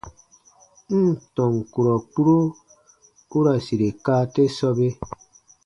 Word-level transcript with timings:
N 1.01 1.01
ǹ 1.11 1.13
tɔn 1.35 1.53
kurɔ 1.73 1.95
kpuro 2.09 2.37
u 3.37 3.39
ra 3.45 3.53
sire 3.65 3.89
kaa 4.05 4.23
te 4.33 4.43
sɔbe. 4.57 4.87